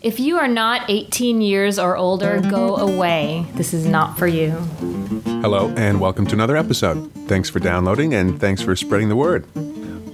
[0.00, 3.44] If you are not 18 years or older, go away.
[3.54, 4.50] This is not for you.
[5.42, 7.10] Hello, and welcome to another episode.
[7.26, 9.44] Thanks for downloading and thanks for spreading the word.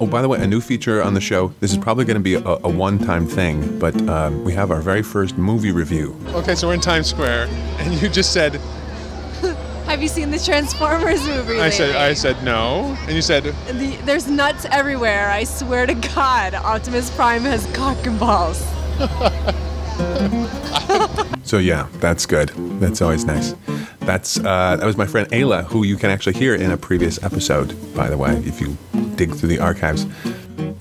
[0.00, 1.48] Oh, by the way, a new feature on the show.
[1.60, 4.70] This is probably going to be a, a one time thing, but um, we have
[4.70, 6.16] our very first movie review.
[6.28, 7.48] Okay, so we're in Times Square,
[7.80, 8.54] and you just said,
[9.84, 11.60] Have you seen the Transformers movie?
[11.60, 12.00] I said, lately?
[12.00, 15.28] I said no, and you said, The, there's nuts everywhere.
[15.28, 18.66] I swear to God, Optimus Prime has cock and balls.
[21.44, 22.48] So, yeah, that's good.
[22.80, 23.54] That's always nice.
[24.00, 27.22] That's uh, That was my friend Ayla, who you can actually hear in a previous
[27.22, 28.76] episode, by the way, if you
[29.16, 30.06] dig through the archives.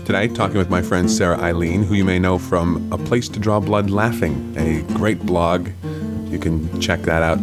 [0.06, 3.40] Today, talking with my friend Sara Eileen, who you may know from A Place to
[3.40, 5.70] Draw Blood Laughing, a great blog.
[6.28, 7.40] You can check that out,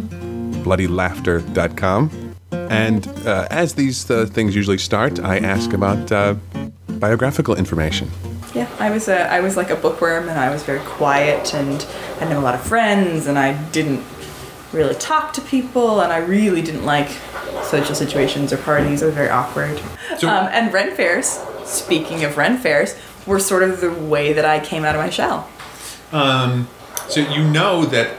[0.65, 2.35] bloodylaughter.com.
[2.51, 6.35] And uh, as these uh, things usually start, I ask about uh,
[6.87, 8.09] biographical information.
[8.53, 11.69] Yeah, I was a, I was like a bookworm, and I was very quiet, and
[11.75, 14.03] I didn't have a lot of friends, and I didn't
[14.73, 17.09] really talk to people, and I really didn't like
[17.63, 19.01] social situations or parties.
[19.03, 19.79] I was very awkward.
[20.17, 24.45] So- um, and Ren fairs, speaking of Ren fairs, were sort of the way that
[24.45, 25.49] I came out of my shell.
[26.11, 26.67] Um,
[27.07, 28.15] so you know that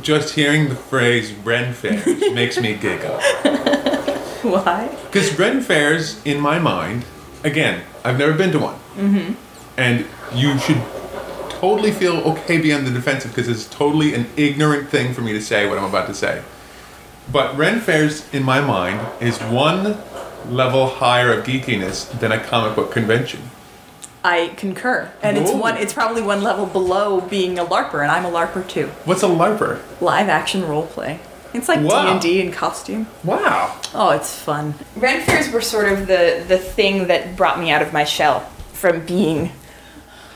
[0.00, 3.20] just hearing the phrase Ren Fairs makes me giggle.
[4.42, 4.88] Why?
[5.06, 7.04] Because Ren Fairs, in my mind,
[7.44, 8.74] again, I've never been to one.
[8.96, 9.34] Mm-hmm.
[9.78, 10.80] And you should
[11.50, 15.32] totally feel okay being on the defensive because it's totally an ignorant thing for me
[15.32, 16.42] to say what I'm about to say.
[17.30, 19.96] But Ren Fairs, in my mind, is one
[20.48, 23.42] level higher of geekiness than a comic book convention.
[24.24, 25.76] I concur, and it's one.
[25.76, 28.86] It's probably one level below being a LARPer, and I'm a LARPer too.
[29.04, 29.80] What's a LARPer?
[30.00, 31.18] Live action role play.
[31.54, 32.12] It's like D Wow.
[32.12, 33.06] and D in costume.
[33.24, 33.78] Wow.
[33.94, 34.74] Oh, it's fun.
[34.96, 38.40] Ren fairs were sort of the the thing that brought me out of my shell
[38.72, 39.52] from being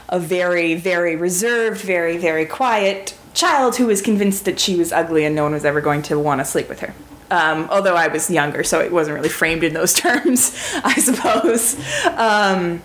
[0.09, 5.25] a very very reserved, very very quiet child who was convinced that she was ugly
[5.25, 6.95] and no one was ever going to want to sleep with her.
[7.31, 11.75] Um, although I was younger, so it wasn't really framed in those terms, I suppose.
[12.07, 12.83] Um,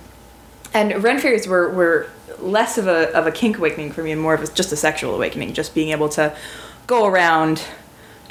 [0.74, 2.08] and Ren fairs were, were
[2.40, 4.76] less of a, of a kink awakening for me and more of a, just a
[4.76, 6.36] sexual awakening, just being able to
[6.88, 7.64] go around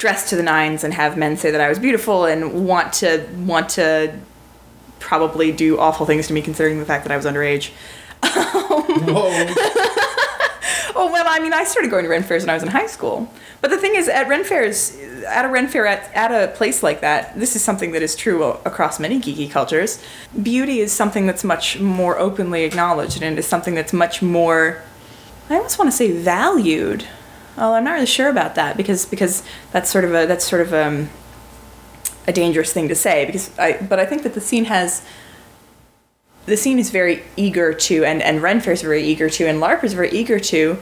[0.01, 3.23] dressed to the nines and have men say that I was beautiful and want to
[3.37, 4.17] want to
[4.99, 7.71] probably do awful things to me considering the fact that I was underage.
[8.23, 9.87] Um, Whoa.
[10.93, 12.85] Oh well, I mean, I started going to Ren fairs when I was in high
[12.85, 13.31] school.
[13.61, 14.95] But the thing is, at Ren fairs,
[15.25, 18.15] at a Ren fair, at, at a place like that, this is something that is
[18.15, 20.03] true across many geeky cultures.
[20.43, 24.81] Beauty is something that's much more openly acknowledged, and it is something that's much more.
[25.49, 27.05] I almost want to say valued.
[27.61, 30.63] Well, I'm not really sure about that because because that's sort of a that's sort
[30.63, 31.11] of um,
[32.27, 35.03] a dangerous thing to say because I but I think that the scene has
[36.47, 39.93] the scene is very eager to, and, and Fair's very eager to, and LARP is
[39.93, 40.79] very eager to,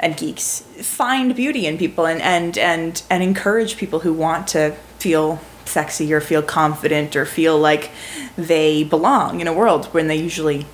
[0.00, 4.70] and geeks find beauty in people and, and, and, and encourage people who want to
[4.98, 7.90] feel sexy or feel confident or feel like
[8.36, 10.64] they belong in a world when they usually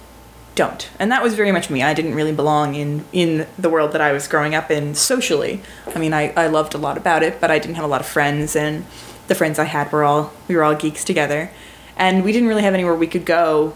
[0.54, 0.88] don't.
[0.98, 1.82] And that was very much me.
[1.82, 5.60] I didn't really belong in, in the world that I was growing up in socially.
[5.94, 8.00] I mean, I, I loved a lot about it, but I didn't have a lot
[8.00, 8.84] of friends, and
[9.26, 11.50] the friends I had were all, we were all geeks together.
[11.96, 13.74] And we didn't really have anywhere we could go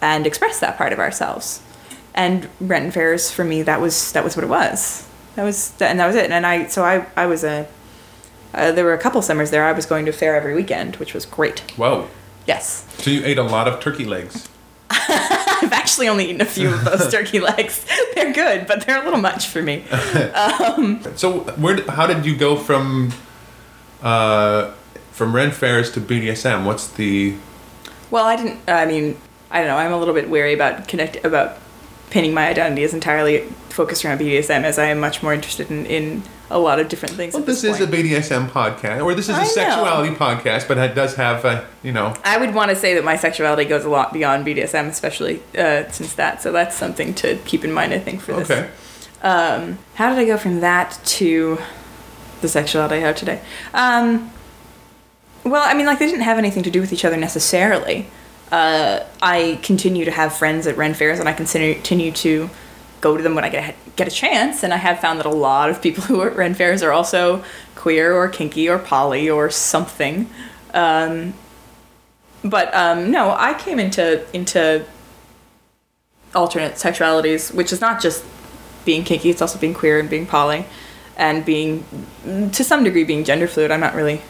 [0.00, 1.62] and express that part of ourselves.
[2.14, 5.08] And Renton fairs for me, that was that was what it was.
[5.36, 6.30] That was and that was it.
[6.30, 7.66] And I so I I was a
[8.52, 9.64] uh, there were a couple summers there.
[9.64, 11.60] I was going to a fair every weekend, which was great.
[11.76, 12.08] Whoa.
[12.46, 14.48] Yes, So you ate a lot of turkey legs.
[15.72, 17.86] I've actually only eaten a few of those turkey legs.
[18.14, 19.84] They're good, but they're a little much for me.
[21.16, 21.82] So where?
[21.90, 23.12] How did you go from
[24.02, 24.72] uh,
[25.12, 26.64] from Ren Fairs to BDSM?
[26.64, 27.36] What's the
[28.10, 28.60] Well, I didn't.
[28.68, 29.16] I mean,
[29.50, 29.76] I don't know.
[29.76, 31.58] I'm a little bit wary about connect about
[32.10, 33.40] pinning my identity as entirely
[33.70, 37.14] focused around BDSM, as I am much more interested in, in a lot of different
[37.14, 37.34] things.
[37.34, 37.42] well?
[37.42, 37.86] at This is a.
[37.86, 39.48] BDSM podcast, or this is I a know.
[39.50, 42.14] sexuality podcast, but it does have uh, you know.
[42.24, 45.90] I would want to say that my sexuality goes a lot beyond BDSM, especially uh,
[45.90, 46.42] since that.
[46.42, 48.50] So that's something to keep in mind, I think, for this.
[48.50, 48.70] Okay.
[49.22, 51.58] Um, how did I go from that to
[52.40, 53.40] the sexuality I have today?
[53.72, 54.30] Um,
[55.44, 58.06] well, I mean, like they didn't have anything to do with each other necessarily.
[58.50, 62.50] Uh, I continue to have friends at Ren fairs, and I continue to
[63.02, 64.62] go to them when I get a, get a chance.
[64.62, 66.92] And I have found that a lot of people who are at Ren fairs are
[66.92, 67.44] also
[67.74, 70.30] queer or kinky or poly or something.
[70.72, 71.34] Um,
[72.42, 74.84] but um, no, I came into into
[76.34, 78.24] alternate sexualities, which is not just
[78.84, 80.64] being kinky; it's also being queer and being poly,
[81.16, 81.84] and being
[82.24, 83.70] to some degree being gender fluid.
[83.70, 84.22] I'm not really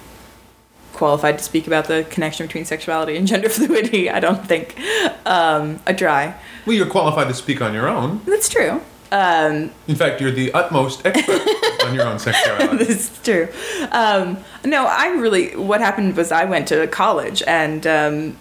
[1.03, 4.09] qualified to speak about the connection between sexuality and gender fluidity.
[4.09, 4.79] I don't think.
[5.27, 6.37] Um, a dry.
[6.65, 8.21] Well, you're qualified to speak on your own.
[8.25, 8.81] That's true.
[9.11, 11.43] In fact, you're the utmost expert
[11.85, 12.85] on your own sexuality.
[12.85, 13.49] this is true.
[13.91, 15.57] Um, no, I really.
[15.57, 18.37] What happened was I went to college and, um,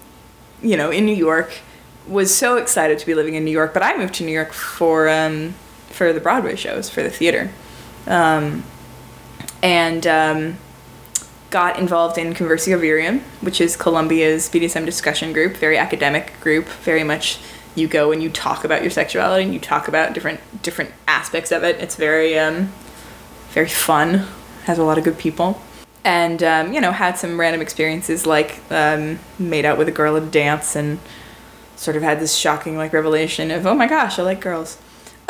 [0.61, 1.51] you know, in New York,
[2.07, 3.73] was so excited to be living in New York.
[3.73, 5.55] But I moved to New York for um,
[5.89, 7.49] for the Broadway shows for the theater,
[8.05, 8.63] um,
[9.63, 10.57] and um,
[11.51, 17.03] got involved in Conversio Virium, which is Columbia's BDSM discussion group, very academic group, very
[17.03, 17.39] much.
[17.75, 21.51] You go and you talk about your sexuality and you talk about different different aspects
[21.51, 21.77] of it.
[21.79, 22.71] It's very um,
[23.51, 24.27] very fun,
[24.63, 25.61] has a lot of good people,
[26.03, 30.17] and um, you know had some random experiences like um, made out with a girl
[30.17, 30.99] at a dance and
[31.75, 34.77] sort of had this shocking like revelation of oh my gosh I like girls.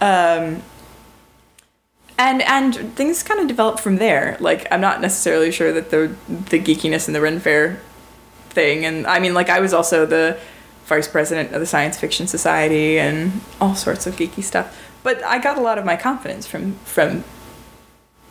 [0.00, 0.62] um,
[2.20, 4.36] and and things kind of developed from there.
[4.40, 7.80] Like I'm not necessarily sure that the the geekiness and the Ren Fair
[8.50, 10.38] thing, and I mean like I was also the
[10.84, 14.78] vice president of the Science Fiction Society and all sorts of geeky stuff.
[15.02, 17.24] But I got a lot of my confidence from from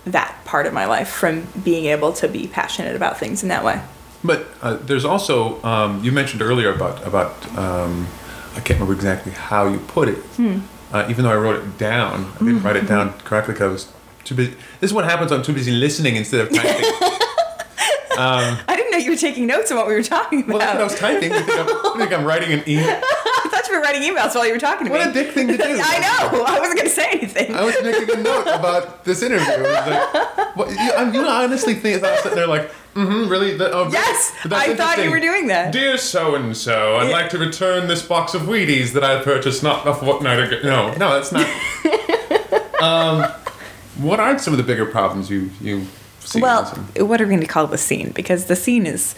[0.06, 3.64] that part of my life, from being able to be passionate about things in that
[3.64, 3.82] way.
[4.24, 8.08] But uh, there's also um, you mentioned earlier about about um,
[8.52, 10.20] I can't remember exactly how you put it.
[10.38, 10.60] Hmm.
[10.92, 13.72] Uh, even though I wrote it down, I didn't write it down correctly because I
[13.72, 13.94] was
[14.24, 14.52] too busy.
[14.80, 15.32] This is what happens.
[15.32, 16.86] I'm too busy listening instead of typing.
[18.22, 20.50] I didn't know you were taking notes on what we were talking about.
[20.50, 21.32] well, that's what I was typing.
[21.32, 23.02] You think I'm, think I'm writing an email?
[23.02, 25.06] I thought you were writing emails while you were talking to What me.
[25.08, 25.64] What a dick thing to do.
[25.84, 26.44] I know.
[26.44, 27.54] I wasn't going to say anything.
[27.54, 29.64] I was making a note about this interview.
[29.64, 32.70] Like, what, you, I'm, you honestly think I was sitting there like,
[33.06, 33.58] mm-hmm, really?
[33.58, 35.72] That, oh, Yes, I thought you were doing that.
[35.72, 39.64] Dear so and so, I'd like to return this box of Wheaties that I purchased
[39.64, 40.60] not a fortnight ago.
[40.64, 42.82] No, no, that's not.
[42.82, 43.32] um,
[43.98, 45.86] what are some of the bigger problems you you
[46.20, 46.42] see?
[46.42, 46.66] Well,
[46.98, 48.12] what are we going to call the scene?
[48.12, 49.16] Because the scene is,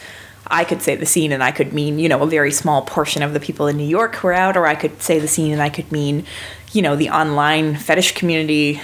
[0.48, 3.24] I could say the scene and I could mean, you know, a very small portion
[3.24, 5.52] of the people in New York who are out, or I could say the scene
[5.54, 6.26] and I could mean,
[6.74, 8.82] you know, the online fetish community.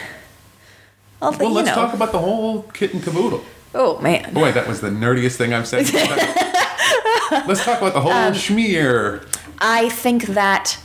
[1.19, 1.75] Well, well, let's know.
[1.75, 3.43] talk about the whole kit and caboodle.
[3.73, 4.33] Oh, man.
[4.33, 5.85] Boy, that was the nerdiest thing I've said.
[7.47, 9.27] let's talk about the whole Um, schmear.
[9.59, 10.77] I think that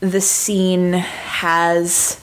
[0.00, 2.20] the scene has.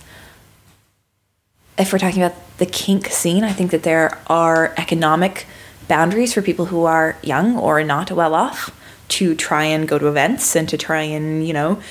[1.78, 5.48] If we're talking about the kink scene, I think that there are economic
[5.88, 8.70] boundaries for people who are young or not well off
[9.10, 11.82] to try and go to events and to try and, you know,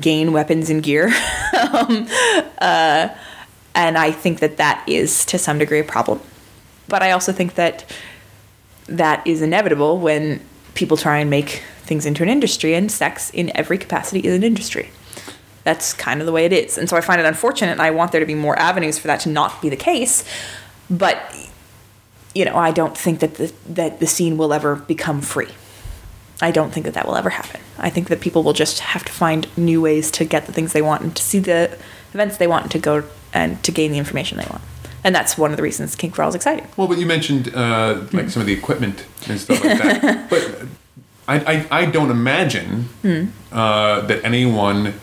[0.00, 1.06] gain weapons and gear.
[1.72, 2.06] um,
[2.58, 3.08] uh,
[3.74, 6.20] and I think that that is to some degree a problem.
[6.92, 7.86] But I also think that
[8.84, 10.40] that is inevitable when
[10.74, 14.44] people try and make things into an industry, and sex in every capacity is an
[14.44, 14.90] industry.
[15.64, 16.76] That's kind of the way it is.
[16.76, 19.06] And so I find it unfortunate, and I want there to be more avenues for
[19.06, 20.22] that to not be the case.
[20.90, 21.16] But,
[22.34, 25.48] you know, I don't think that the, that the scene will ever become free.
[26.42, 27.62] I don't think that that will ever happen.
[27.78, 30.74] I think that people will just have to find new ways to get the things
[30.74, 31.78] they want and to see the
[32.12, 34.62] events they want and to go and to gain the information they want.
[35.04, 36.66] And that's one of the reasons Kink for All is exciting.
[36.76, 40.30] Well, but you mentioned uh, like some of the equipment and stuff like that.
[40.30, 40.66] but
[41.26, 42.88] I, I, I don't imagine
[43.50, 44.94] uh, that anyone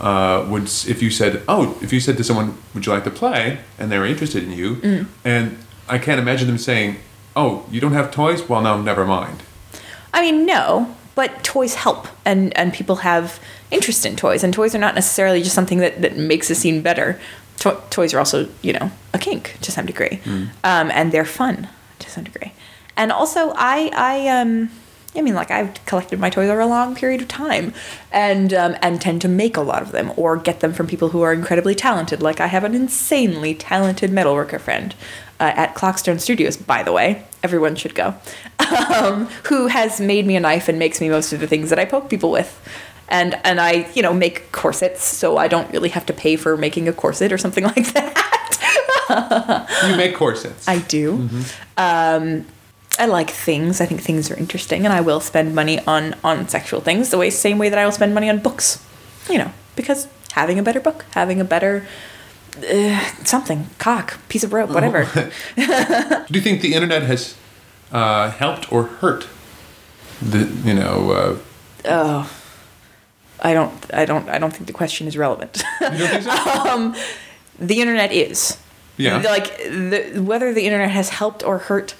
[0.00, 3.10] uh, would, if you said, oh, if you said to someone, would you like to
[3.10, 3.58] play?
[3.78, 5.06] And they were interested in you.
[5.24, 6.98] And I can't imagine them saying,
[7.36, 8.48] oh, you don't have toys?
[8.48, 9.42] Well, no, never mind.
[10.12, 13.40] I mean, no, but toys help, and and people have
[13.70, 16.82] interest in toys, and toys are not necessarily just something that that makes a scene
[16.82, 17.20] better.
[17.62, 20.20] To- toys are also, you know, a kink to some degree,
[20.64, 21.68] um, and they're fun
[22.00, 22.52] to some degree.
[22.96, 24.70] And also, I I um.
[25.14, 27.74] I mean, like I've collected my toys over a long period of time,
[28.10, 31.10] and um, and tend to make a lot of them or get them from people
[31.10, 32.22] who are incredibly talented.
[32.22, 34.94] Like I have an insanely talented metalworker friend
[35.38, 37.24] uh, at Clockstone Studios, by the way.
[37.42, 38.14] Everyone should go.
[38.72, 41.78] Um, who has made me a knife and makes me most of the things that
[41.78, 42.50] I poke people with.
[43.12, 46.56] And and I, you know, make corsets, so I don't really have to pay for
[46.56, 49.68] making a corset or something like that.
[49.88, 50.66] You make corsets.
[50.66, 51.28] I do.
[51.76, 52.46] Um,
[52.98, 53.80] I like things.
[53.80, 57.18] I think things are interesting, and I will spend money on on sexual things the
[57.18, 58.84] way same way that I will spend money on books.
[59.28, 61.86] You know, because having a better book, having a better
[62.58, 65.04] uh, something, cock, piece of rope, whatever.
[65.56, 67.36] Do you think the internet has
[67.90, 69.26] uh, helped or hurt
[70.20, 71.38] the, you know, uh,
[71.86, 72.41] oh,
[73.42, 75.62] I don't, I don't, I don't think the question is relevant.
[75.80, 76.30] you don't think so?
[76.70, 76.94] Um,
[77.58, 78.56] the internet is.
[78.96, 79.18] Yeah.
[79.18, 81.94] Like the, whether the internet has helped or hurt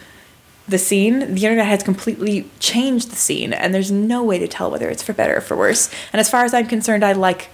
[0.69, 4.71] the scene, the internet has completely changed the scene, and there's no way to tell
[4.71, 5.91] whether it's for better or for worse.
[6.13, 7.49] And as far as I'm concerned, I like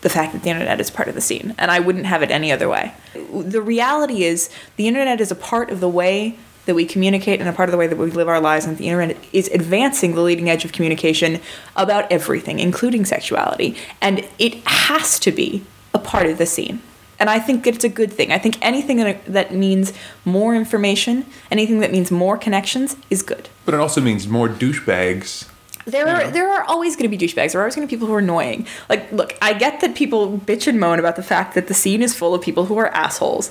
[0.00, 2.30] the fact that the internet is part of the scene, and I wouldn't have it
[2.30, 2.94] any other way.
[3.14, 7.48] The reality is, the internet is a part of the way that we communicate and
[7.48, 10.14] a part of the way that we live our lives on the internet is advancing
[10.14, 11.40] the leading edge of communication
[11.76, 13.76] about everything, including sexuality.
[14.00, 16.80] And it has to be a part of the scene.
[17.18, 18.32] And I think it's a good thing.
[18.32, 19.92] I think anything that, means
[20.24, 23.48] more information, anything that means more connections, is good.
[23.64, 25.48] But it also means more douchebags.
[25.84, 26.30] There are Yeah.
[26.30, 27.52] there are always going to be douchebags.
[27.52, 28.66] There are always going to be people who are annoying.
[28.88, 32.02] Like, look, I get that people bitch and moan about the fact that the scene
[32.02, 33.50] is full of people who are assholes.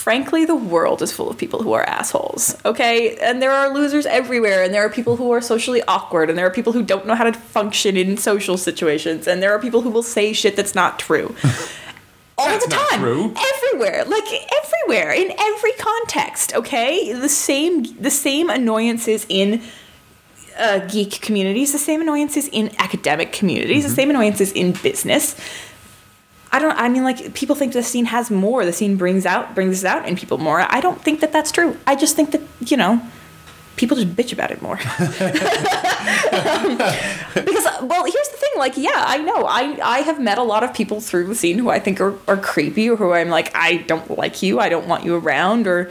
[0.00, 2.56] Frankly, the world is full of people who are assholes.
[2.64, 6.38] Okay, and there are losers everywhere, and there are people who are socially awkward, and
[6.38, 9.58] there are people who don't know how to function in social situations, and there are
[9.58, 11.34] people who will say shit that's not true.
[12.38, 13.34] All That's the not time, true.
[13.52, 14.24] everywhere, like
[14.64, 16.54] everywhere, in every context.
[16.54, 19.60] Okay, the same the same annoyances in
[20.58, 25.36] uh, geek communities, the same annoyances in academic communities, the same annoyances in business.
[26.52, 26.76] I don't.
[26.76, 28.64] I mean, like people think the scene has more.
[28.64, 30.60] The scene brings out brings out in people more.
[30.60, 31.76] I don't think that that's true.
[31.86, 33.00] I just think that you know,
[33.76, 34.78] people just bitch about it more.
[36.30, 38.50] Um, because well, here's the thing.
[38.56, 39.44] Like, yeah, I know.
[39.46, 42.14] I I have met a lot of people through the scene who I think are,
[42.26, 44.58] are creepy or who I'm like, I don't like you.
[44.60, 45.90] I don't want you around or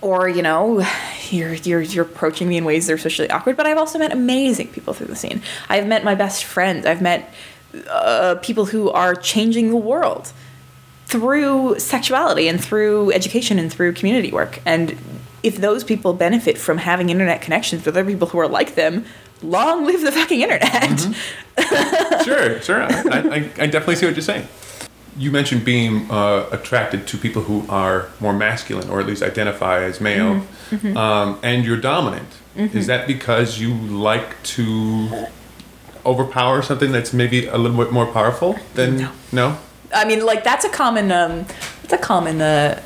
[0.00, 0.86] or you know
[1.30, 4.12] you're you're you're approaching me in ways that are socially awkward but i've also met
[4.12, 7.32] amazing people through the scene i've met my best friends i've met
[7.88, 10.32] uh, people who are changing the world
[11.06, 14.60] through sexuality and through education and through community work.
[14.66, 14.96] And
[15.42, 19.04] if those people benefit from having internet connections with other people who are like them
[19.42, 21.06] long live the fucking internet.
[22.24, 22.82] Sure, sure.
[22.82, 24.46] I, I, I definitely see what you're saying.
[25.16, 29.82] You mentioned being uh, attracted to people who are more masculine, or at least identify
[29.82, 30.42] as male,
[30.96, 32.28] Um, and you're dominant.
[32.56, 35.26] Is that because you like to
[36.04, 39.10] overpower something that's maybe a little bit more powerful than No.
[39.32, 39.58] no?
[39.94, 41.46] I mean, like that's a common, um,
[41.82, 42.82] it's a common uh,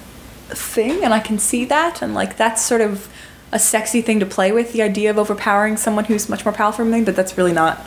[0.48, 3.08] thing, and I can see that, and like that's sort of
[3.50, 4.72] a sexy thing to play with.
[4.72, 7.84] The idea of overpowering someone who's much more powerful than me, but that's really not.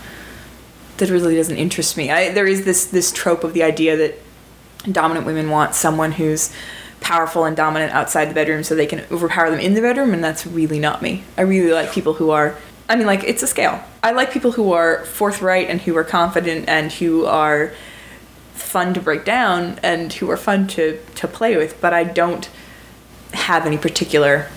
[0.98, 2.10] That really doesn't interest me.
[2.12, 4.16] I, there is this this trope of the idea that
[4.92, 6.52] dominant women want someone who's
[7.02, 10.24] powerful and dominant outside the bedroom so they can overpower them in the bedroom and
[10.24, 12.56] that's really not me i really like people who are
[12.90, 16.04] i mean like it's a scale i like people who are forthright and who are
[16.04, 17.74] confident and who are
[18.54, 22.50] fun to break down and who are fun to to play with but i don't
[23.34, 24.48] have any particular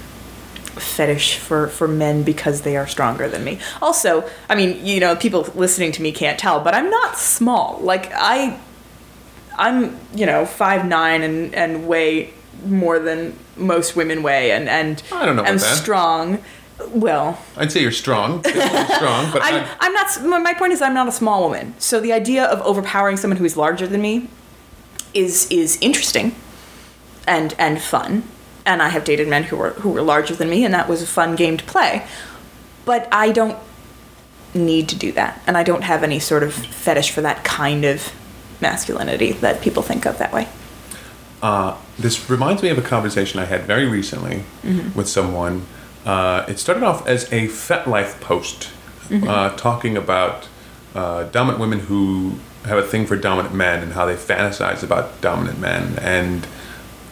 [0.76, 5.16] fetish for for men because they are stronger than me also i mean you know
[5.16, 8.56] people listening to me can't tell but i'm not small like i
[9.58, 12.32] I'm, you know, five nine and and weigh
[12.64, 15.58] more than most women weigh, and and I don't know that.
[15.60, 16.38] strong.
[16.90, 18.52] Well, I'd say you're strong, strong,
[19.32, 20.25] but I'm, I, I'm not.
[20.25, 21.75] My my point is, I'm not a small woman.
[21.78, 24.28] So the idea of overpowering someone who is larger than me
[25.12, 26.35] is is interesting
[27.26, 28.23] and and fun.
[28.64, 31.02] And I have dated men who were who were larger than me, and that was
[31.02, 32.06] a fun game to play.
[32.85, 33.58] But I don't
[34.54, 37.85] need to do that, and I don't have any sort of fetish for that kind
[37.85, 38.12] of
[38.61, 40.49] masculinity that people think of that way.
[41.42, 44.44] Uh, this reminds me of a conversation I had very recently
[44.94, 45.66] with someone.
[46.08, 48.70] Uh, it started off as a FetLife post
[49.12, 50.48] uh, talking about
[50.94, 55.20] uh, dominant women who have a thing for dominant men and how they fantasize about
[55.20, 56.46] dominant men, and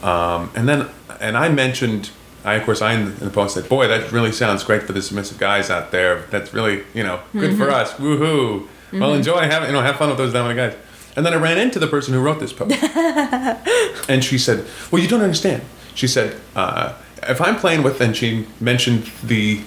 [0.03, 0.89] um, and then
[1.21, 2.11] and I mentioned.
[2.43, 5.03] I, of course, I in the post said, "Boy, that really sounds great for the
[5.03, 6.23] submissive guys out there.
[6.31, 7.93] That's really, you know, good for us.
[7.95, 8.67] Woohoo!
[8.93, 10.83] Well, enjoy, have you know, have fun with those dominant guys."
[11.17, 12.73] And then I ran into the person who wrote this post,
[14.09, 15.63] and she said, "Well, you don't understand."
[15.97, 16.93] She said, uh,
[17.29, 19.61] "If I'm playing with," and she mentioned the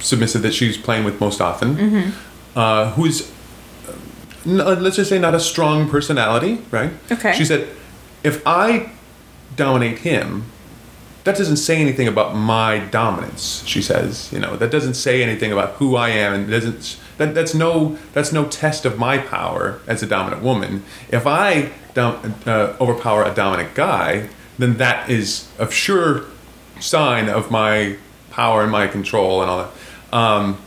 [0.00, 2.12] submissive that she's playing with most often,
[2.56, 3.30] uh, who's
[3.88, 3.92] uh,
[4.44, 6.90] no, let's just say not a strong personality, right?
[7.10, 7.32] Okay.
[7.32, 7.68] She said,
[8.22, 8.90] "If I
[9.56, 10.44] dominate him."
[11.24, 13.64] That doesn't say anything about my dominance.
[13.64, 17.34] She says, you know, that doesn't say anything about who I am, and doesn't that,
[17.34, 20.82] that's no that's no test of my power as a dominant woman.
[21.08, 26.24] If I dom- uh, overpower a dominant guy, then that is a sure
[26.80, 27.96] sign of my
[28.30, 30.16] power and my control and all that.
[30.16, 30.58] Um,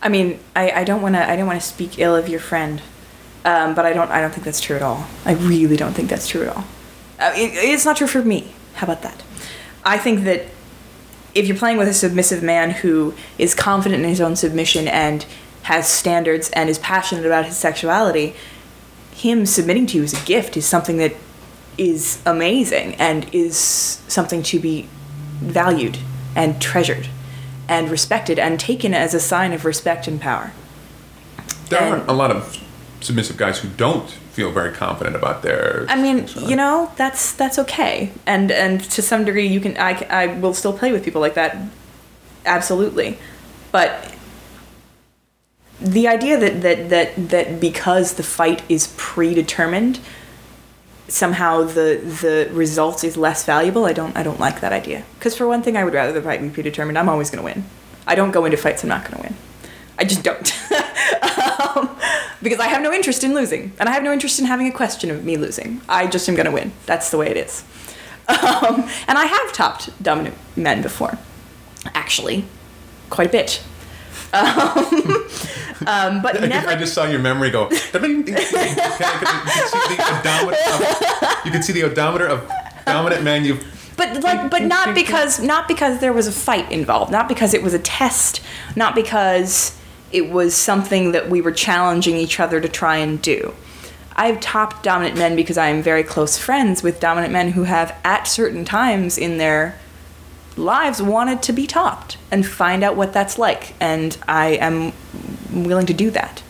[0.00, 2.40] I mean, I, I don't want to I don't want to speak ill of your
[2.40, 2.80] friend,
[3.44, 5.06] um, but I don't I don't think that's true at all.
[5.24, 6.64] I really don't think that's true at all.
[7.18, 8.52] Uh, it, it's not true for me.
[8.74, 9.22] How about that?
[9.84, 10.46] I think that
[11.34, 15.24] if you're playing with a submissive man who is confident in his own submission and
[15.62, 18.34] has standards and is passionate about his sexuality,
[19.12, 21.14] him submitting to you is a gift, is something that
[21.78, 23.56] is amazing and is
[24.08, 24.88] something to be
[25.40, 25.96] valued
[26.34, 27.08] and treasured
[27.68, 30.52] and respected and taken as a sign of respect and power.
[31.70, 32.56] there And- are a lot of
[33.00, 35.84] submissive guys who don't feel very confident about their.
[35.88, 39.92] I mean, you know, that's that's okay, and and to some degree, you can I
[40.10, 41.56] I will still play with people like that,
[42.46, 43.18] absolutely,
[43.72, 44.14] but
[45.80, 50.00] the idea that that that that because the fight is predetermined,
[51.08, 53.84] somehow the the result is less valuable.
[53.86, 55.04] I don't I don't like that idea.
[55.18, 56.98] Because for one thing, I would rather the fight be predetermined.
[56.98, 57.64] I'm always going to win.
[58.06, 59.36] I don't go into fights I'm not going to win.
[59.98, 60.52] I just don't.
[61.76, 61.96] um,
[62.42, 64.72] because I have no interest in losing, and I have no interest in having a
[64.72, 65.80] question of me losing.
[65.88, 66.72] I just am going to win.
[66.86, 67.64] That's the way it is.
[68.28, 71.16] Um, and I have topped dominant men before,
[71.94, 72.44] actually,
[73.08, 73.62] quite a bit.
[74.32, 74.44] Um,
[75.86, 76.68] um, but I, just- never.
[76.68, 77.70] I just saw your memory go.
[77.70, 77.78] you,
[78.24, 78.56] can, see
[79.96, 82.50] the odometer of, you can see the odometer of
[82.86, 83.64] dominant men you've
[83.96, 87.62] but like but not because not because there was a fight involved not because it
[87.62, 88.40] was a test
[88.76, 89.76] not because
[90.12, 93.52] it was something that we were challenging each other to try and do
[94.16, 97.94] i've topped dominant men because i am very close friends with dominant men who have
[98.04, 99.78] at certain times in their
[100.58, 103.74] lives wanted to be topped and find out what that's like.
[103.80, 104.92] And i am
[105.52, 106.42] willing to do that.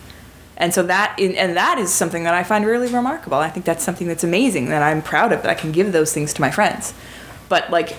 [0.57, 3.39] And so that and that is something that i find really remarkable.
[3.39, 6.13] I think that's something that's amazing that i'm proud of that i can give those
[6.13, 6.95] things to my friends.
[7.49, 7.97] But like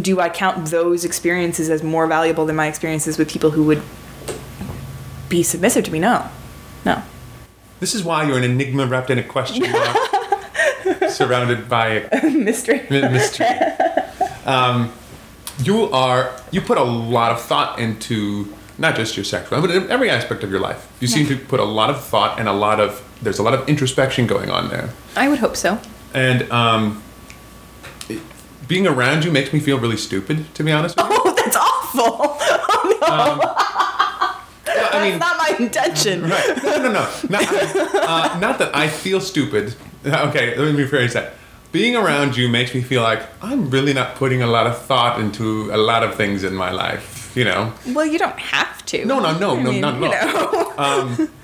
[0.00, 3.82] do i count those experiences as more valuable than my experiences with people who would
[5.30, 5.98] be submissive to me?
[5.98, 6.28] No.
[6.84, 7.02] No.
[7.78, 12.86] This is why you're an enigma wrapped in a question mark, surrounded by mystery.
[12.90, 13.46] mystery.
[14.44, 14.92] Um,
[15.62, 20.08] you are you put a lot of thought into not just your sexuality, but every
[20.10, 20.88] aspect of your life.
[21.00, 23.52] You seem to put a lot of thought and a lot of there's a lot
[23.54, 25.78] of introspection going on there, i would hope so
[26.14, 27.02] and um,
[28.08, 28.22] it-
[28.66, 30.52] being around you makes me feel really stupid.
[30.54, 33.56] To be honest with you, oh that's awful oh no
[34.92, 36.62] I mean, that's not my intention Right.
[36.64, 37.10] No, no, no.
[37.28, 37.52] Not,
[37.94, 39.74] uh, not that I feel stupid.
[40.06, 41.34] Okay, let me rephrase that.
[41.72, 45.20] Being around you makes me feel like I'm really not putting a lot of thought
[45.20, 47.32] into a lot of things in my life.
[47.36, 47.72] You know?
[47.86, 51.16] well you don't have to No, no, no, I no, mean, not at you all.
[51.16, 51.28] know.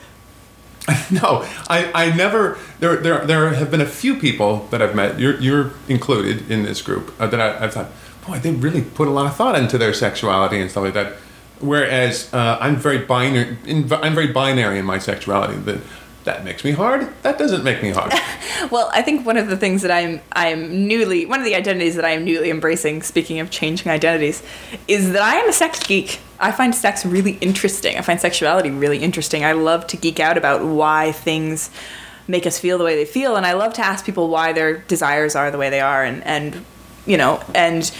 [1.11, 2.59] No, I, I never.
[2.79, 5.19] There, there, there have been a few people that I've met.
[5.19, 7.91] You're, you're included in this group uh, that I, I've thought,
[8.27, 11.15] boy, they really put a lot of thought into their sexuality and stuff like that.
[11.61, 13.57] Whereas uh, I'm very binary.
[13.67, 15.57] In, I'm very binary in my sexuality.
[15.61, 15.81] That
[16.27, 17.09] that makes me hard.
[17.23, 18.13] That doesn't make me hard.
[18.71, 21.95] Well, I think one of the things that I'm I'm newly one of the identities
[21.97, 24.43] that I am newly embracing, speaking of changing identities,
[24.89, 26.21] is that I am a sex geek.
[26.41, 27.97] I find sex really interesting.
[27.97, 29.45] I find sexuality really interesting.
[29.45, 31.71] I love to geek out about why things
[32.27, 34.79] make us feel the way they feel, and I love to ask people why their
[34.79, 36.65] desires are the way they are, and and
[37.05, 37.93] you know and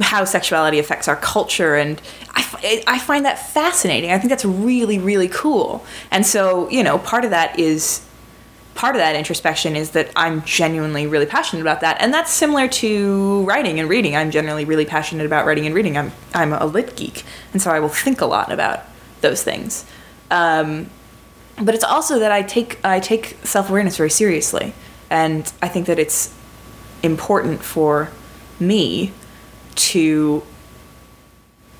[0.00, 4.98] how sexuality affects our culture and I, I find that fascinating i think that's really
[4.98, 8.04] really cool and so you know part of that is
[8.78, 12.68] part of that introspection is that I'm genuinely really passionate about that, and that's similar
[12.68, 14.14] to writing and reading.
[14.14, 15.98] I'm generally really passionate about writing and reading.
[15.98, 18.84] I'm I'm a lit geek, and so I will think a lot about
[19.20, 19.84] those things.
[20.30, 20.90] Um,
[21.60, 24.72] but it's also that I take I take self awareness very seriously,
[25.10, 26.32] and I think that it's
[27.02, 28.10] important for
[28.60, 29.12] me
[29.78, 30.42] to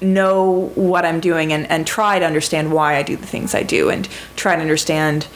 [0.00, 3.62] know what I'm doing and, and try to understand why I do the things I
[3.62, 5.26] do and try to understand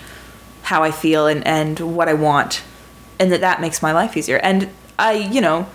[0.62, 2.62] how I feel and, and what I want
[3.18, 4.38] and that that makes my life easier.
[4.38, 5.66] And I, you know,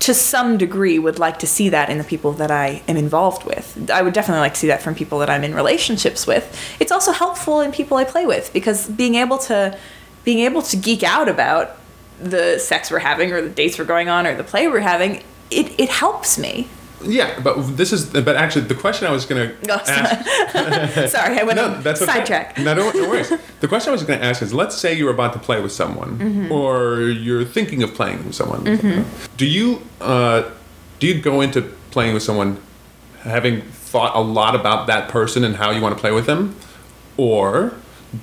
[0.00, 3.44] to some degree would like to see that in the people that I am involved
[3.44, 3.90] with.
[3.90, 6.60] I would definitely like to see that from people that I'm in relationships with.
[6.78, 9.78] It's also helpful in people I play with because being able to
[10.24, 11.76] being able to geek out about
[12.20, 15.22] the sex we're having or the dates we're going on or the play we're having,
[15.54, 16.66] it, it helps me.
[17.04, 18.06] yeah, but this is.
[18.06, 21.10] But actually, the question I was going to Oh, ask.
[21.16, 22.12] Sorry, I went No, that's okay.
[22.12, 22.58] sidetrack.
[22.58, 23.24] No, no worry.
[23.60, 25.72] The question I was going to ask is: Let's say you're about to play with
[25.72, 26.52] someone, Mm-hmm.
[26.52, 28.64] or you're thinking of playing with someone.
[29.36, 30.44] Do you uh,
[30.98, 32.56] do you go into playing with someone
[33.20, 33.62] having
[33.92, 36.54] thought a lot about that person and how you want to play with them,
[37.16, 37.72] or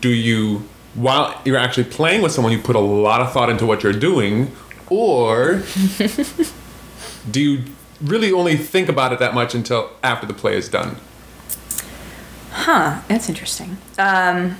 [0.02, 0.63] do you,
[0.96, 3.94] while you're actually playing with someone, you put a lot of thought into what you're
[4.10, 4.52] doing,
[4.89, 5.62] or
[7.30, 7.64] do you
[8.02, 10.98] really only think about it that much until after the play is done?
[12.52, 13.78] Huh, that's interesting.
[13.98, 14.58] Um,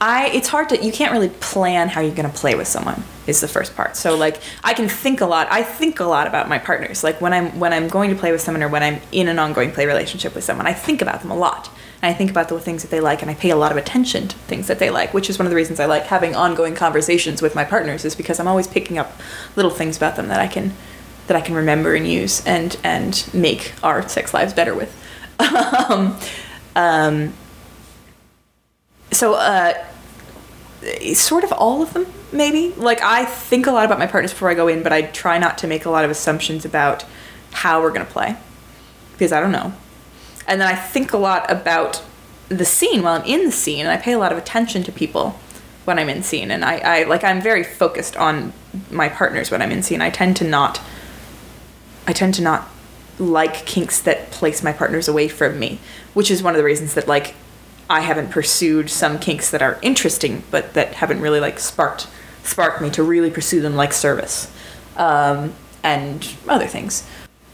[0.00, 3.40] I it's hard to you can't really plan how you're gonna play with someone is
[3.40, 3.96] the first part.
[3.96, 5.48] So like I can think a lot.
[5.50, 7.02] I think a lot about my partners.
[7.02, 9.38] Like when I'm when I'm going to play with someone or when I'm in an
[9.38, 11.70] ongoing play relationship with someone, I think about them a lot.
[12.00, 13.76] And I think about the things that they like and I pay a lot of
[13.76, 16.36] attention to things that they like, which is one of the reasons I like having
[16.36, 19.12] ongoing conversations with my partners is because I'm always picking up
[19.56, 20.74] little things about them that I can
[21.28, 24.94] that I can remember and use and and make our sex lives better with.
[25.38, 26.18] um,
[26.74, 27.32] um,
[29.12, 29.74] so uh,
[31.14, 32.74] sort of all of them, maybe.
[32.76, 35.38] Like I think a lot about my partners before I go in, but I try
[35.38, 37.04] not to make a lot of assumptions about
[37.52, 38.36] how we're gonna play
[39.12, 39.72] because I don't know.
[40.46, 42.02] And then I think a lot about
[42.48, 44.92] the scene while I'm in the scene, and I pay a lot of attention to
[44.92, 45.38] people
[45.84, 46.50] when I'm in scene.
[46.50, 48.52] And I, I like I'm very focused on
[48.90, 50.00] my partners when I'm in scene.
[50.00, 50.80] I tend to not
[52.08, 52.66] I tend to not
[53.18, 55.78] like kinks that place my partners away from me,
[56.14, 57.34] which is one of the reasons that like
[57.90, 62.08] I haven't pursued some kinks that are interesting, but that haven't really like sparked
[62.42, 64.50] sparked me to really pursue them like service
[64.96, 67.06] um, and other things.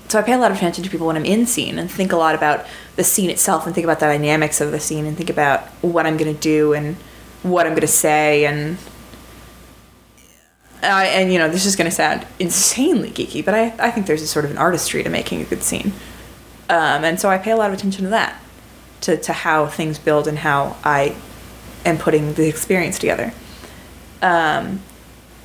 [0.09, 2.13] So I pay a lot of attention to people when I'm in scene and think
[2.13, 2.65] a lot about
[2.95, 6.07] the scene itself and think about the dynamics of the scene and think about what
[6.07, 6.95] I'm gonna do and
[7.43, 8.79] what I'm gonna say and
[10.85, 14.07] I, and you know this is going to sound insanely geeky, but I, I think
[14.07, 15.93] there's a sort of an artistry to making a good scene,
[16.69, 18.41] um, and so I pay a lot of attention to that,
[19.03, 21.17] to to how things build and how I
[21.85, 23.33] am putting the experience together.
[24.23, 24.81] Um,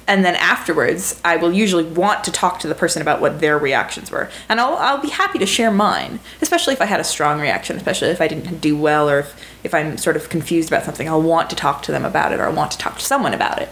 [0.08, 3.60] and then afterwards, I will usually want to talk to the person about what their
[3.60, 7.04] reactions were, and I'll I'll be happy to share mine, especially if I had a
[7.04, 10.70] strong reaction, especially if I didn't do well or if, if I'm sort of confused
[10.70, 11.08] about something.
[11.08, 13.34] I'll want to talk to them about it, or I want to talk to someone
[13.34, 13.70] about it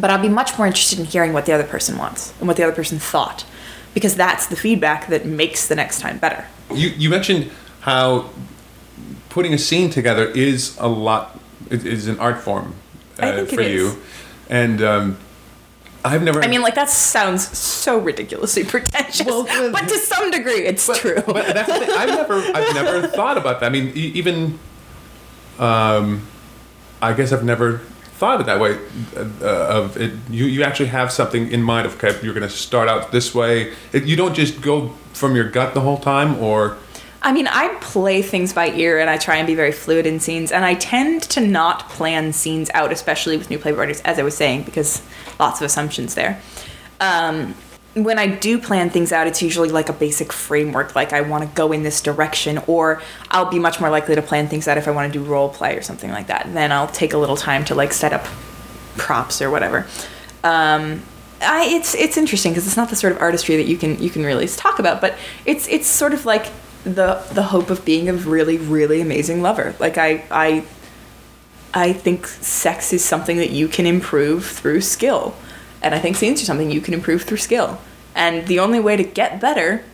[0.00, 2.56] but I'll be much more interested in hearing what the other person wants and what
[2.56, 3.44] the other person thought
[3.94, 6.46] because that's the feedback that makes the next time better.
[6.72, 8.30] You you mentioned how
[9.30, 12.74] putting a scene together is a lot it is an art form
[13.18, 13.72] I uh, think it for is.
[13.72, 14.02] you,
[14.50, 15.18] and um,
[16.04, 16.42] I've never.
[16.42, 20.86] I mean, like that sounds so ridiculously pretentious, Well, well, but to some degree, it's
[20.98, 21.22] true.
[21.26, 21.96] But that's the thing.
[21.96, 23.66] I've never, I've never thought about that.
[23.66, 24.58] I mean, e- even,
[25.58, 26.26] um,
[27.00, 27.80] I guess I've never
[28.16, 28.78] thought of it that way.
[29.14, 32.54] Uh, of it, you, you actually have something in mind of okay, you're going to
[32.54, 33.74] start out this way.
[33.92, 36.78] It, you don't just go from your gut the whole time, or
[37.22, 40.20] I mean, I play things by ear and I try and be very fluid in
[40.20, 44.18] scenes, and I tend to not plan scenes out, especially with new play writers, as
[44.18, 45.02] I was saying, because
[45.38, 46.40] lots of assumptions there.
[47.00, 47.54] Um,
[47.96, 51.44] when I do plan things out, it's usually like a basic framework, like I want
[51.44, 54.76] to go in this direction, or I'll be much more likely to plan things out
[54.76, 56.52] if I want to do role play or something like that.
[56.52, 58.26] Then I'll take a little time to like set up
[58.98, 59.86] props or whatever.
[60.44, 61.02] Um,
[61.40, 64.10] I, it's it's interesting because it's not the sort of artistry that you can you
[64.10, 66.52] can really talk about, but it's it's sort of like
[66.84, 69.74] the the hope of being a really really amazing lover.
[69.78, 70.64] Like I I
[71.72, 75.34] I think sex is something that you can improve through skill,
[75.82, 77.80] and I think scenes are something you can improve through skill.
[78.16, 79.84] And the only way to get better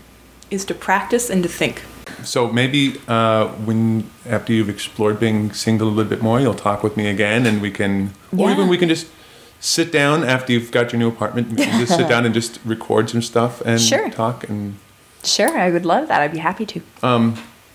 [0.51, 1.83] is to practice and to think.
[2.23, 6.83] so maybe uh, when after you've explored being single a little bit more, you'll talk
[6.85, 8.53] with me again, and we can, or Yeah.
[8.55, 9.07] even we can just
[9.61, 11.51] sit down after you've got your new apartment.
[11.51, 14.09] We can just sit down and just record some stuff and Sure.
[14.11, 14.77] talk and.
[15.25, 16.21] Sure, I would love that.
[16.23, 16.81] I'd be happy to.
[17.03, 17.35] Um,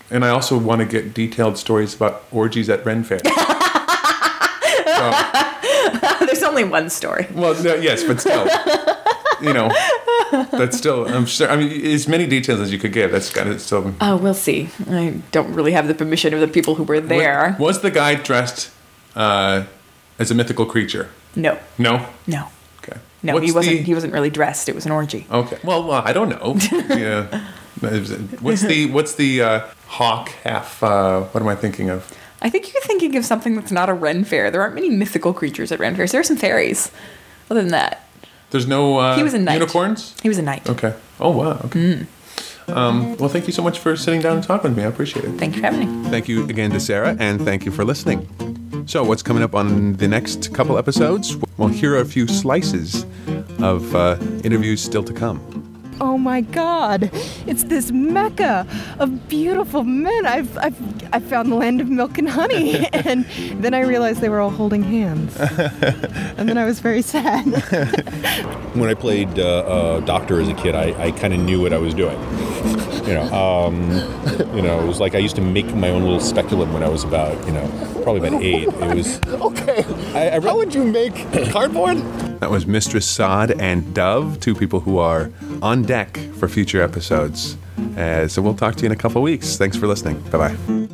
[0.09, 3.19] And I also want to get detailed stories about orgies at Ren Fair.
[4.85, 5.11] so,
[6.25, 7.27] There's only one story.
[7.33, 8.47] well, no, yes, but still,
[9.41, 9.67] you know,
[10.51, 11.07] that's still.
[11.07, 11.49] I'm sure.
[11.49, 13.11] I mean, as many details as you could give.
[13.11, 13.93] That's got to still.
[14.01, 14.69] Oh, we'll see.
[14.89, 17.55] I don't really have the permission of the people who were there.
[17.59, 18.71] Was, was the guy dressed
[19.15, 19.63] uh,
[20.19, 21.09] as a mythical creature?
[21.35, 22.05] No, No.
[22.25, 22.47] no,
[22.83, 22.97] Okay.
[23.23, 23.33] no.
[23.33, 23.77] What's he wasn't.
[23.77, 24.67] the- He wasn't really dressed.
[24.69, 25.27] It was an orgy.
[25.31, 25.57] Okay.
[25.63, 26.57] Well, well, I don't know.
[26.95, 27.51] yeah.
[28.41, 30.81] What's the what's the uh, hawk half?
[30.81, 32.11] Uh, what am I thinking of?
[32.41, 34.49] I think you're thinking of something that's not a Ren Fair.
[34.49, 36.11] There aren't many mythical creatures at Ren Fairs.
[36.11, 36.91] There are some fairies.
[37.51, 38.06] Other than that,
[38.51, 39.55] There's no uh, He was a knight.
[39.59, 40.15] unicorns.
[40.21, 40.69] he was a knight.
[40.69, 40.93] Okay.
[41.19, 41.59] Oh wow.
[41.65, 42.05] Okay.
[42.69, 44.83] Um, well, thank you so much for sitting down and talking with me.
[44.83, 45.31] I appreciate it.
[45.39, 46.09] Thank you for having me.
[46.09, 48.27] Thank you again to Sara, and thank you for listening.
[48.87, 51.37] So, what's coming up on the next couple episodes?
[51.57, 53.05] Well, here are a few slices
[53.59, 55.56] of uh, interviews still to come.
[55.99, 57.09] Oh my God!
[57.47, 58.67] It's this mecca
[58.99, 60.25] of beautiful men.
[60.25, 60.77] I've I've
[61.13, 63.25] I found the land of milk and honey, and
[63.63, 67.45] then I realized they were all holding hands, and then I was very sad.
[68.75, 71.73] when I played uh, uh, doctor as a kid, I, I kind of knew what
[71.73, 72.19] I was doing.
[73.07, 73.91] You know, um,
[74.55, 76.89] you know, it was like I used to make my own little speculum when I
[76.89, 77.67] was about, you know,
[78.03, 78.67] probably about eight.
[78.67, 79.85] It was Okay.
[80.13, 81.15] I, I read, How would you make
[81.51, 81.97] cardboard?
[82.39, 87.57] That was Mistress Sod and Dove, two people who are on deck for future episodes.
[87.97, 89.57] Uh, so, we'll talk to you in a couple weeks.
[89.57, 90.19] Thanks for listening.
[90.29, 90.86] Bye bye.